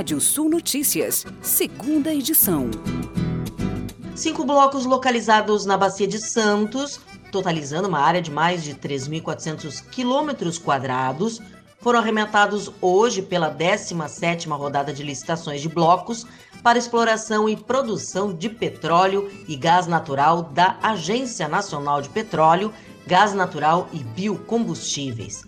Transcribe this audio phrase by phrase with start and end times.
[0.00, 2.70] Rádio Sul Notícias, segunda edição.
[4.16, 6.98] Cinco blocos localizados na Bacia de Santos,
[7.30, 11.38] totalizando uma área de mais de 3.400 quilômetros quadrados,
[11.80, 16.26] foram arrematados hoje pela 17ª rodada de licitações de blocos
[16.62, 22.72] para exploração e produção de petróleo e gás natural da Agência Nacional de Petróleo,
[23.06, 25.44] Gás Natural e Biocombustíveis.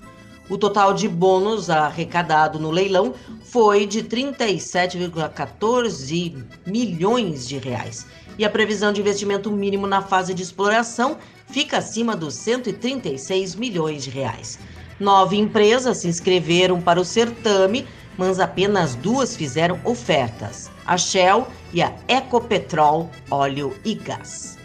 [0.49, 8.05] O total de bônus arrecadado no leilão foi de 37,14 milhões de reais.
[8.39, 11.17] E a previsão de investimento mínimo na fase de exploração
[11.47, 14.59] fica acima dos 136 milhões de reais.
[14.99, 21.83] Nove empresas se inscreveram para o certame, mas apenas duas fizeram ofertas: a Shell e
[21.83, 24.62] a Ecopetrol Óleo e Gás.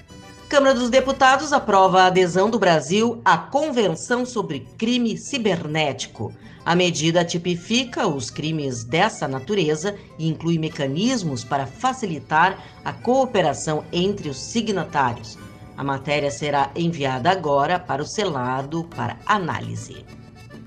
[0.50, 6.34] Câmara dos Deputados aprova a adesão do Brasil à Convenção sobre Crime Cibernético.
[6.64, 14.30] A medida tipifica os crimes dessa natureza e inclui mecanismos para facilitar a cooperação entre
[14.30, 15.38] os signatários.
[15.76, 20.06] A matéria será enviada agora para o Selado para análise.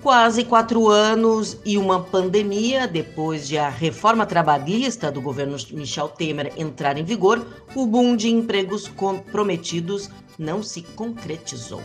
[0.02, 6.54] Quase quatro anos e uma pandemia depois de a reforma trabalhista do governo Michel Temer
[6.56, 11.82] entrar em vigor, o boom de empregos comprometidos não se concretizou.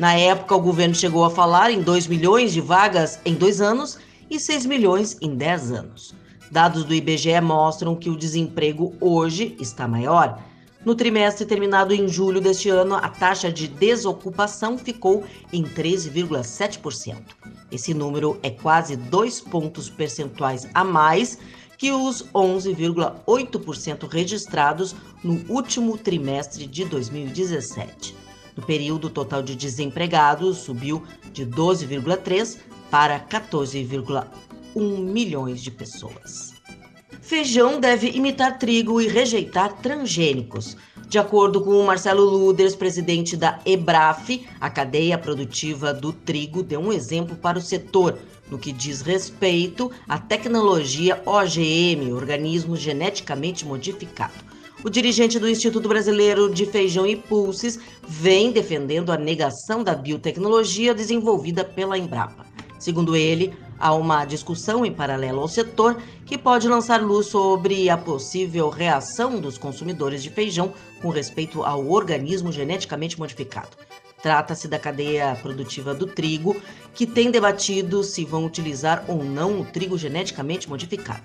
[0.00, 3.98] Na época, o governo chegou a falar em 2 milhões de vagas em dois anos
[4.28, 6.14] e 6 milhões em 10 anos.
[6.50, 10.42] Dados do IBGE mostram que o desemprego hoje está maior.
[10.84, 17.16] No trimestre terminado em julho deste ano, a taxa de desocupação ficou em 13,7%.
[17.70, 21.38] Esse número é quase dois pontos percentuais a mais
[21.76, 28.14] que os 11,8% registrados no último trimestre de 2017.
[28.56, 32.58] No período, o total de desempregados subiu de 12,3
[32.90, 36.57] para 14,1 milhões de pessoas.
[37.28, 40.78] Feijão deve imitar trigo e rejeitar transgênicos.
[41.10, 46.80] De acordo com o Marcelo Luders, presidente da EBRAF, a cadeia produtiva do trigo deu
[46.80, 48.18] um exemplo para o setor
[48.50, 54.32] no que diz respeito à tecnologia OGM, organismo geneticamente modificado.
[54.82, 57.78] O dirigente do Instituto Brasileiro de Feijão e Pulses
[58.08, 62.46] vem defendendo a negação da biotecnologia desenvolvida pela Embrapa.
[62.78, 67.96] Segundo ele, há uma discussão em paralelo ao setor que pode lançar luz sobre a
[67.96, 70.72] possível reação dos consumidores de feijão
[71.02, 73.76] com respeito ao organismo geneticamente modificado.
[74.22, 76.56] Trata-se da cadeia produtiva do trigo,
[76.92, 81.22] que tem debatido se vão utilizar ou não o trigo geneticamente modificado.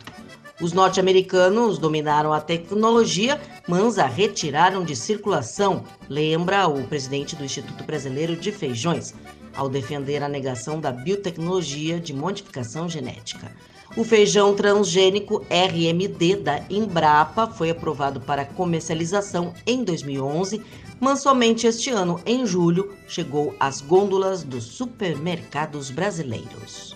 [0.61, 7.83] Os norte-americanos dominaram a tecnologia, mas a retiraram de circulação, lembra o presidente do Instituto
[7.83, 9.13] Brasileiro de Feijões
[9.55, 13.51] ao defender a negação da biotecnologia de modificação genética.
[13.95, 20.61] O feijão transgênico RMD da Embrapa foi aprovado para comercialização em 2011,
[20.99, 26.95] mas somente este ano, em julho, chegou às gôndolas dos supermercados brasileiros.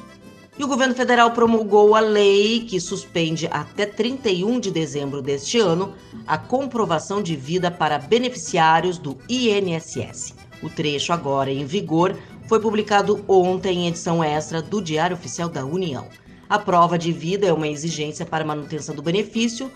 [0.58, 5.94] E o governo federal promulgou a lei que suspende até 31 de dezembro deste ano
[6.26, 10.34] a comprovação de vida para beneficiários do INSS.
[10.64, 12.18] O trecho, agora em vigor,
[12.48, 16.08] foi publicado ontem em edição extra do Diário Oficial da União.
[16.50, 19.70] A prova de vida é uma exigência para manutenção do benefício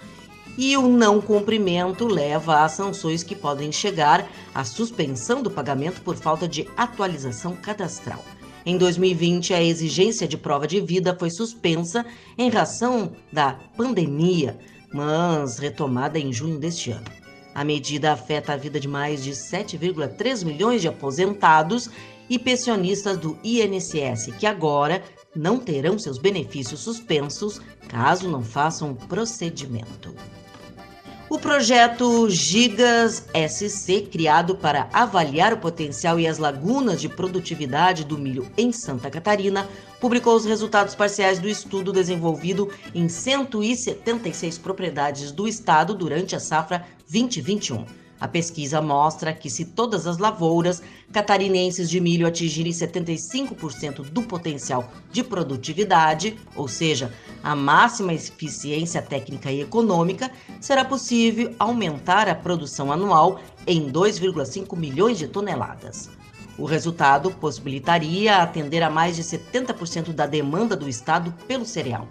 [0.57, 6.15] e o não cumprimento leva a sanções que podem chegar à suspensão do pagamento por
[6.15, 8.23] falta de atualização cadastral.
[8.65, 12.05] Em 2020, a exigência de prova de vida foi suspensa
[12.37, 14.57] em razão da pandemia,
[14.93, 17.21] mas retomada em junho deste ano.
[17.53, 21.89] A medida afeta a vida de mais de 7,3 milhões de aposentados
[22.31, 25.03] e pensionistas do INSS, que agora
[25.35, 27.59] não terão seus benefícios suspensos
[27.89, 30.15] caso não façam procedimento.
[31.29, 38.17] O projeto Gigas SC, criado para avaliar o potencial e as lagunas de produtividade do
[38.17, 39.67] milho em Santa Catarina,
[39.99, 46.85] publicou os resultados parciais do estudo desenvolvido em 176 propriedades do estado durante a safra
[47.09, 48.00] 2021.
[48.21, 54.91] A pesquisa mostra que se todas as lavouras catarinenses de milho atingirem 75% do potencial
[55.11, 60.29] de produtividade, ou seja, a máxima eficiência técnica e econômica,
[60.59, 66.07] será possível aumentar a produção anual em 2,5 milhões de toneladas.
[66.59, 72.07] O resultado possibilitaria atender a mais de 70% da demanda do estado pelo cereal.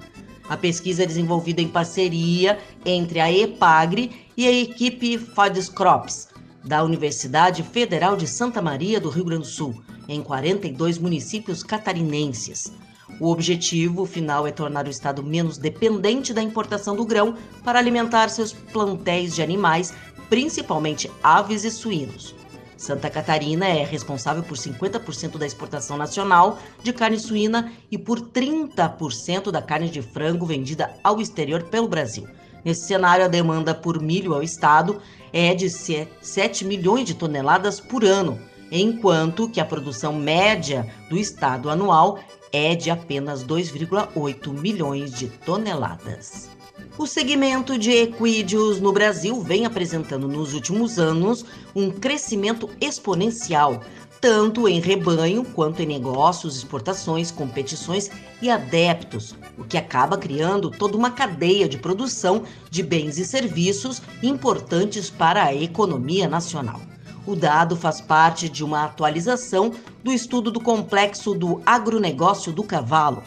[0.48, 4.10] A pesquisa é desenvolvida em parceria entre a EPAGRE
[4.40, 6.28] e a equipe Fades Crops,
[6.64, 12.72] da Universidade Federal de Santa Maria do Rio Grande do Sul, em 42 municípios catarinenses.
[13.20, 18.30] O objetivo final é tornar o estado menos dependente da importação do grão para alimentar
[18.30, 19.92] seus plantéis de animais,
[20.30, 22.34] principalmente aves e suínos.
[22.78, 29.50] Santa Catarina é responsável por 50% da exportação nacional de carne suína e por 30%
[29.50, 32.26] da carne de frango vendida ao exterior pelo Brasil.
[32.64, 35.00] Nesse cenário, a demanda por milho ao estado
[35.32, 38.38] é de 7 milhões de toneladas por ano,
[38.70, 42.18] enquanto que a produção média do estado anual
[42.52, 46.50] é de apenas 2,8 milhões de toneladas.
[47.00, 53.80] O segmento de equídeos no Brasil vem apresentando nos últimos anos um crescimento exponencial,
[54.20, 58.10] tanto em rebanho quanto em negócios, exportações, competições
[58.42, 64.02] e adeptos, o que acaba criando toda uma cadeia de produção de bens e serviços
[64.22, 66.82] importantes para a economia nacional.
[67.26, 69.72] O dado faz parte de uma atualização
[70.04, 73.22] do estudo do complexo do agronegócio do cavalo,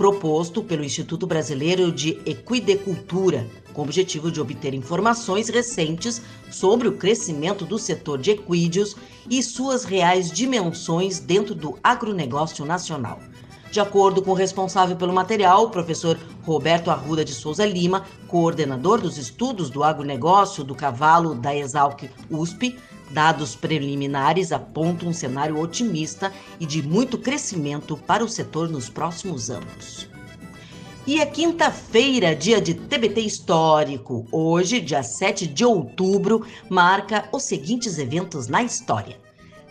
[0.00, 6.96] proposto pelo Instituto Brasileiro de Equidecultura, com o objetivo de obter informações recentes sobre o
[6.96, 8.96] crescimento do setor de equídeos
[9.28, 13.20] e suas reais dimensões dentro do agronegócio nacional.
[13.70, 19.02] De acordo com o responsável pelo material, o professor Roberto Arruda de Souza Lima, coordenador
[19.02, 22.78] dos estudos do agronegócio do cavalo da Exalc USP,
[23.10, 29.50] Dados preliminares apontam um cenário otimista e de muito crescimento para o setor nos próximos
[29.50, 30.08] anos.
[31.06, 34.26] E é quinta-feira, dia de TBT histórico.
[34.30, 39.18] Hoje, dia 7 de outubro, marca os seguintes eventos na história.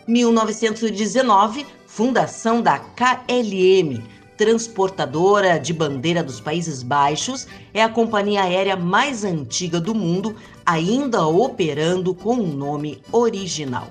[0.06, 4.02] 1919, fundação da KLM,
[4.36, 10.34] transportadora de bandeira dos Países Baixos, é a companhia aérea mais antiga do mundo,
[10.70, 13.88] ainda operando com um nome original.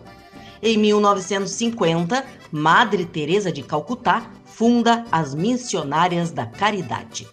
[0.64, 7.28] Em 1950, Madre Teresa de Calcutá funda as Missionárias da Caridade.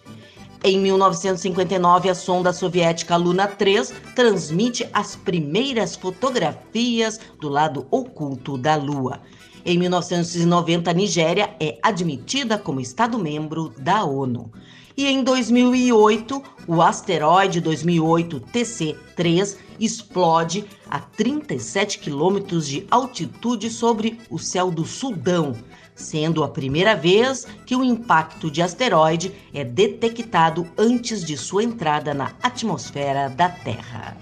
[0.61, 8.75] Em 1959, a sonda soviética Luna 3 transmite as primeiras fotografias do lado oculto da
[8.75, 9.21] Lua.
[9.63, 14.51] Em 1990, a Nigéria é admitida como Estado-membro da ONU.
[14.97, 24.39] E em 2008, o asteroide 2008 TC-3 explode a 37 quilômetros de altitude sobre o
[24.39, 25.55] céu do Sudão,
[25.93, 32.11] sendo a primeira vez que o impacto de asteroide é detectado antes de sua entrada
[32.15, 34.17] na atmosfera da Terra.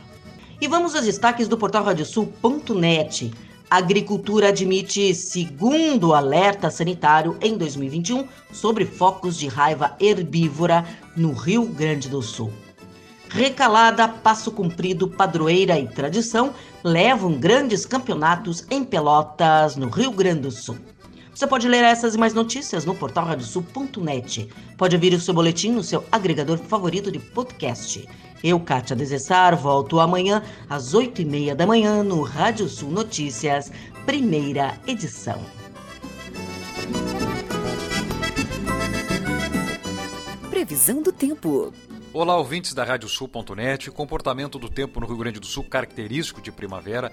[0.59, 3.31] E vamos aos destaques do portal radiosul.net.
[3.69, 10.85] Agricultura admite segundo alerta sanitário em 2021 sobre focos de raiva herbívora
[11.17, 12.53] no Rio Grande do Sul.
[13.27, 16.53] Recalada, Passo Cumprido, Padroeira e Tradição
[16.83, 20.77] levam grandes campeonatos em Pelotas, no Rio Grande do Sul.
[21.33, 24.47] Você pode ler essas e mais notícias no portal radiosul.net.
[24.77, 28.07] Pode ouvir o seu boletim no seu agregador favorito de podcast.
[28.43, 33.71] Eu, Kátia Desessar, volto amanhã às oito e meia da manhã no Rádio Sul Notícias,
[34.05, 35.41] primeira edição.
[40.49, 41.73] Previsão do tempo.
[42.13, 43.91] Olá, ouvintes da Radiosul.net.
[43.91, 47.11] Comportamento do tempo no Rio Grande do Sul característico de primavera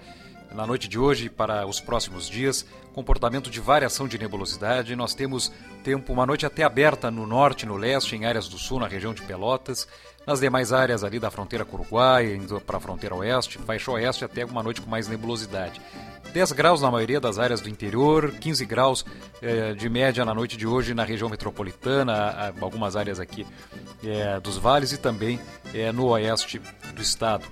[0.55, 4.95] na noite de hoje para os próximos dias, comportamento de variação de nebulosidade.
[4.95, 5.53] Nós temos
[5.83, 9.15] tempo, uma noite até aberta no norte, no leste, em áreas do sul, na região
[9.15, 9.89] de Pelotas.
[10.27, 13.91] Nas demais áreas ali da fronteira com o Uruguai, indo para a fronteira oeste, faixa
[13.91, 15.81] oeste, até uma noite com mais nebulosidade.
[16.33, 19.05] 10 graus na maioria das áreas do interior, 15 graus
[19.43, 23.47] eh, de média na noite de hoje na região metropolitana, algumas áreas aqui
[24.03, 25.39] eh, dos vales e também
[25.75, 26.61] eh, no oeste
[26.95, 27.45] do estado.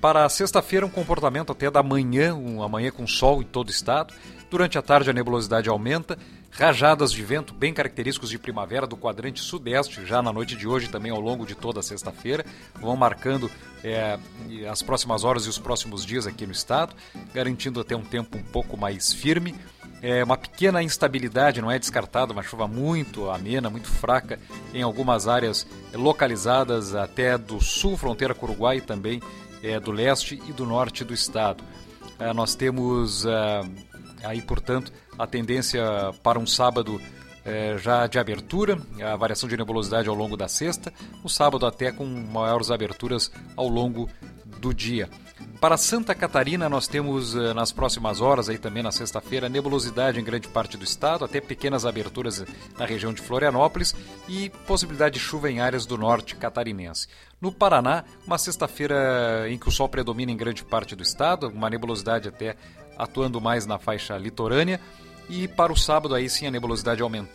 [0.00, 4.14] Para sexta-feira, um comportamento até da manhã, uma manhã com sol em todo o estado.
[4.50, 6.18] Durante a tarde, a nebulosidade aumenta.
[6.50, 10.88] Rajadas de vento bem característicos de primavera do quadrante sudeste, já na noite de hoje
[10.88, 12.44] também ao longo de toda a sexta-feira,
[12.80, 13.48] vão marcando
[13.84, 14.18] é,
[14.68, 16.96] as próximas horas e os próximos dias aqui no estado,
[17.32, 19.54] garantindo até um tempo um pouco mais firme.
[20.02, 24.40] É uma pequena instabilidade, não é descartada, uma chuva muito amena, muito fraca
[24.74, 29.20] em algumas áreas localizadas até do sul, fronteira com o Uruguai e também
[29.62, 31.62] é, do leste e do norte do estado.
[32.18, 33.62] É, nós temos é,
[34.24, 35.82] aí, portanto, a tendência
[36.22, 37.00] para um sábado
[37.44, 40.92] é, já de abertura, a variação de nebulosidade ao longo da sexta,
[41.24, 44.08] o sábado até com maiores aberturas ao longo
[44.44, 45.08] do dia.
[45.60, 50.24] Para Santa Catarina, nós temos eh, nas próximas horas, aí também na sexta-feira, nebulosidade em
[50.24, 52.42] grande parte do estado, até pequenas aberturas
[52.78, 53.94] na região de Florianópolis
[54.26, 57.08] e possibilidade de chuva em áreas do norte catarinense.
[57.38, 61.68] No Paraná, uma sexta-feira em que o sol predomina em grande parte do estado, uma
[61.68, 62.56] nebulosidade até
[62.96, 64.80] atuando mais na faixa litorânea.
[65.28, 67.28] E para o sábado, aí sim, a nebulosidade aumentando